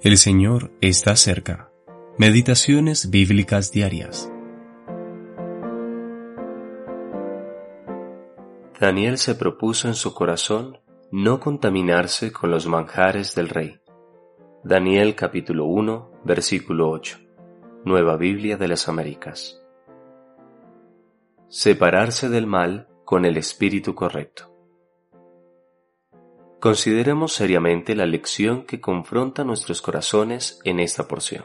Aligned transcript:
El 0.00 0.16
Señor 0.16 0.70
está 0.80 1.16
cerca. 1.16 1.72
Meditaciones 2.18 3.10
bíblicas 3.10 3.72
diarias. 3.72 4.30
Daniel 8.78 9.18
se 9.18 9.34
propuso 9.34 9.88
en 9.88 9.94
su 9.94 10.14
corazón 10.14 10.78
no 11.10 11.40
contaminarse 11.40 12.30
con 12.30 12.52
los 12.52 12.68
manjares 12.68 13.34
del 13.34 13.48
rey. 13.48 13.80
Daniel 14.62 15.16
capítulo 15.16 15.64
1, 15.64 16.20
versículo 16.24 16.90
8. 16.90 17.18
Nueva 17.84 18.16
Biblia 18.16 18.56
de 18.56 18.68
las 18.68 18.88
Américas. 18.88 19.60
Separarse 21.48 22.28
del 22.28 22.46
mal 22.46 22.86
con 23.04 23.24
el 23.24 23.36
espíritu 23.36 23.96
correcto. 23.96 24.57
Consideremos 26.60 27.34
seriamente 27.34 27.94
la 27.94 28.04
lección 28.04 28.64
que 28.64 28.80
confronta 28.80 29.44
nuestros 29.44 29.80
corazones 29.80 30.58
en 30.64 30.80
esta 30.80 31.06
porción. 31.06 31.44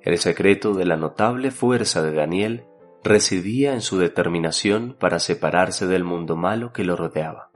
El 0.00 0.16
secreto 0.16 0.72
de 0.72 0.86
la 0.86 0.96
notable 0.96 1.50
fuerza 1.50 2.02
de 2.02 2.12
Daniel 2.12 2.64
residía 3.04 3.74
en 3.74 3.82
su 3.82 3.98
determinación 3.98 4.96
para 4.98 5.18
separarse 5.18 5.86
del 5.86 6.04
mundo 6.04 6.34
malo 6.34 6.72
que 6.72 6.82
lo 6.82 6.96
rodeaba. 6.96 7.50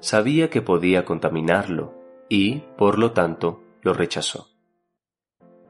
Sabía 0.00 0.48
que 0.48 0.62
podía 0.62 1.04
contaminarlo 1.04 1.94
y, 2.30 2.60
por 2.78 2.98
lo 2.98 3.12
tanto, 3.12 3.62
lo 3.82 3.92
rechazó. 3.92 4.48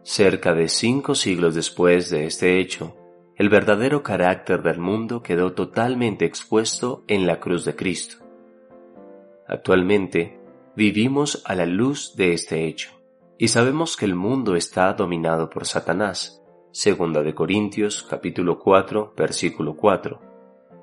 Cerca 0.04 0.54
de 0.54 0.68
cinco 0.68 1.16
siglos 1.16 1.56
después 1.56 2.08
de 2.08 2.26
este 2.26 2.60
hecho, 2.60 2.96
el 3.34 3.48
verdadero 3.48 4.04
carácter 4.04 4.62
del 4.62 4.78
mundo 4.78 5.24
quedó 5.24 5.54
totalmente 5.54 6.24
expuesto 6.24 7.02
en 7.08 7.26
la 7.26 7.40
cruz 7.40 7.64
de 7.64 7.74
Cristo 7.74 8.29
Actualmente 9.52 10.38
vivimos 10.76 11.42
a 11.44 11.56
la 11.56 11.66
luz 11.66 12.14
de 12.14 12.34
este 12.34 12.66
hecho 12.66 12.92
y 13.36 13.48
sabemos 13.48 13.96
que 13.96 14.04
el 14.04 14.14
mundo 14.14 14.54
está 14.54 14.92
dominado 14.92 15.50
por 15.50 15.66
Satanás. 15.66 16.40
Segunda 16.70 17.24
de 17.24 17.34
Corintios 17.34 18.04
capítulo 18.08 18.60
4 18.60 19.12
versículo 19.16 19.74
4. 19.74 20.20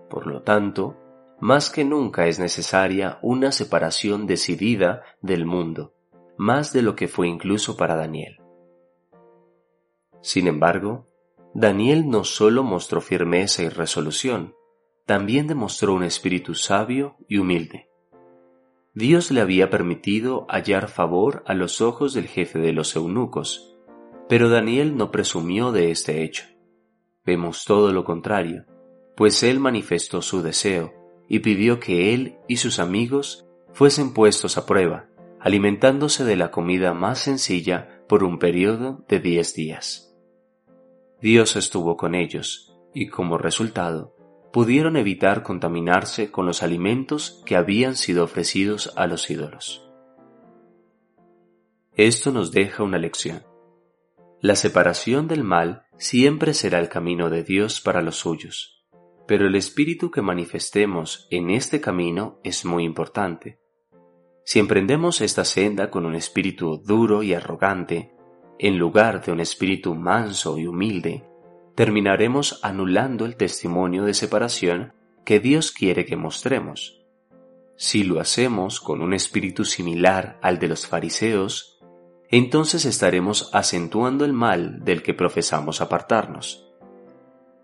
Por 0.10 0.28
lo 0.28 0.42
tanto, 0.42 0.98
más 1.40 1.70
que 1.70 1.86
nunca 1.86 2.28
es 2.28 2.40
necesaria 2.40 3.20
una 3.22 3.54
separación 3.54 4.28
decidida 4.28 5.04
del 5.22 5.46
mundo, 5.46 5.94
más 6.38 6.74
de 6.74 6.82
lo 6.82 6.94
que 6.94 7.08
fue 7.08 7.30
incluso 7.30 7.78
para 7.78 7.96
Daniel. 7.96 8.42
Sin 10.20 10.46
embargo, 10.46 11.08
Daniel 11.54 12.10
no 12.10 12.26
solo 12.26 12.64
mostró 12.64 13.00
firmeza 13.00 13.64
y 13.64 13.70
resolución, 13.70 14.56
también 15.06 15.48
demostró 15.48 15.94
un 15.94 16.04
espíritu 16.04 16.54
sabio 16.54 17.16
y 17.30 17.38
humilde. 17.38 17.87
Dios 18.98 19.30
le 19.30 19.42
había 19.42 19.70
permitido 19.70 20.48
hallar 20.50 20.90
favor 20.90 21.44
a 21.46 21.54
los 21.54 21.82
ojos 21.82 22.16
del 22.16 22.28
jefe 22.28 22.58
de 22.58 22.74
los 22.74 22.96
eunucos, 22.96 23.78
pero 24.28 24.50
Daniel 24.50 24.98
no 24.98 25.12
presumió 25.12 25.72
de 25.72 25.92
este 25.92 26.24
hecho. 26.24 26.46
Vemos 27.24 27.64
todo 27.66 27.94
lo 27.94 28.04
contrario, 28.04 28.66
pues 29.16 29.44
él 29.44 29.60
manifestó 29.60 30.24
su 30.24 30.42
deseo 30.42 30.96
y 31.30 31.42
pidió 31.42 31.80
que 31.80 32.16
él 32.16 32.40
y 32.48 32.58
sus 32.58 32.80
amigos 32.80 33.46
fuesen 33.72 34.16
puestos 34.16 34.58
a 34.58 34.66
prueba, 34.66 35.10
alimentándose 35.40 36.24
de 36.24 36.36
la 36.36 36.50
comida 36.50 36.96
más 36.96 37.20
sencilla 37.20 38.02
por 38.10 38.24
un 38.24 38.40
periodo 38.40 39.06
de 39.08 39.20
diez 39.20 39.54
días. 39.54 40.18
Dios 41.22 41.56
estuvo 41.56 41.98
con 41.98 42.16
ellos, 42.16 42.76
y 42.96 43.10
como 43.10 43.38
resultado, 43.38 44.16
pudieron 44.58 44.98
evitar 44.98 45.44
contaminarse 45.44 46.32
con 46.32 46.48
los 46.48 46.64
alimentos 46.64 47.44
que 47.46 47.56
habían 47.56 47.96
sido 47.96 48.24
ofrecidos 48.24 48.92
a 48.96 49.06
los 49.06 49.30
ídolos. 49.30 49.88
Esto 51.94 52.32
nos 52.32 52.52
deja 52.52 52.82
una 52.82 52.98
lección. 52.98 53.44
La 54.42 54.56
separación 54.56 55.28
del 55.28 55.44
mal 55.44 55.84
siempre 56.00 56.56
será 56.56 56.80
el 56.80 56.90
camino 56.90 57.30
de 57.30 57.44
Dios 57.44 57.82
para 57.82 58.02
los 58.02 58.16
suyos, 58.16 58.84
pero 59.28 59.46
el 59.46 59.54
espíritu 59.54 60.10
que 60.10 60.24
manifestemos 60.24 61.28
en 61.30 61.52
este 61.52 61.80
camino 61.80 62.40
es 62.44 62.66
muy 62.66 62.84
importante. 62.84 63.60
Si 64.44 64.58
emprendemos 64.58 65.22
esta 65.22 65.46
senda 65.46 65.92
con 65.92 66.04
un 66.04 66.16
espíritu 66.16 66.82
duro 66.84 67.22
y 67.22 67.36
arrogante, 67.36 68.12
en 68.58 68.80
lugar 68.80 69.24
de 69.24 69.32
un 69.32 69.40
espíritu 69.40 69.94
manso 69.94 70.58
y 70.58 70.66
humilde, 70.66 71.30
terminaremos 71.78 72.60
anulando 72.64 73.24
el 73.24 73.36
testimonio 73.36 74.04
de 74.04 74.16
separación 74.16 74.94
que 75.24 75.40
Dios 75.40 75.72
quiere 75.72 76.06
que 76.06 76.16
mostremos. 76.16 77.06
Si 77.76 78.04
lo 78.04 78.20
hacemos 78.20 78.82
con 78.82 79.04
un 79.04 79.14
espíritu 79.14 79.64
similar 79.64 80.40
al 80.42 80.58
de 80.58 80.70
los 80.70 80.88
fariseos, 80.88 81.80
entonces 82.32 82.86
estaremos 82.86 83.52
acentuando 83.54 84.26
el 84.26 84.34
mal 84.34 84.84
del 84.86 85.04
que 85.04 85.14
profesamos 85.14 85.80
apartarnos. 85.80 86.68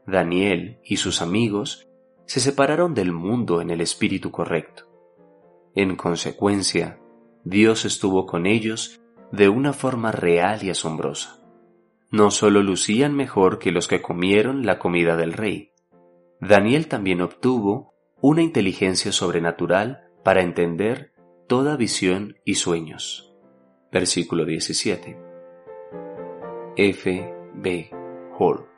Daniel 0.06 0.78
y 0.84 0.97
sus 0.97 1.24
amigos 1.24 1.88
se 2.28 2.40
separaron 2.40 2.94
del 2.94 3.13
mundo 3.13 3.62
en 3.62 3.72
el 3.72 3.81
espíritu 3.81 4.30
correcto. 4.30 4.84
En 5.74 5.95
consecuencia, 5.95 7.00
Dios 7.45 7.84
estuvo 7.84 8.28
con 8.28 8.45
ellos 8.45 9.01
de 9.31 9.50
una 9.50 9.74
forma 9.74 10.12
real 10.12 10.62
y 10.62 10.69
asombrosa 10.69 11.42
no 12.13 12.29
solo 12.29 12.62
lucían 12.62 13.16
mejor 13.16 13.57
que 13.57 13.72
los 13.72 13.88
que 13.88 14.03
comieron 14.03 14.68
la 14.68 14.78
comida 14.78 15.18
del 15.18 15.34
rey. 15.34 15.72
Daniel 16.40 16.88
también 16.88 17.22
obtuvo 17.22 17.96
una 18.22 18.44
inteligencia 18.44 19.12
sobrenatural 19.12 20.03
para 20.24 20.44
entender 20.44 21.12
toda 21.47 21.75
visión 21.75 22.38
y 22.46 22.53
sueños. 22.53 23.34
Versículo 23.91 24.46
17. 24.46 25.18
F. 26.78 27.34
B. 27.56 27.90
Hall 28.38 28.72